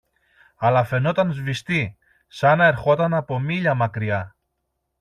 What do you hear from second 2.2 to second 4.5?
σαν να ερχόταν από μίλια μακριά